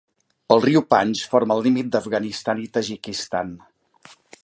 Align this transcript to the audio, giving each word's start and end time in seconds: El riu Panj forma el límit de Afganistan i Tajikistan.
El 0.55 0.63
riu 0.63 0.81
Panj 0.93 1.21
forma 1.35 1.59
el 1.59 1.63
límit 1.67 1.93
de 1.97 2.01
Afganistan 2.01 2.65
i 2.67 2.69
Tajikistan. 2.79 3.57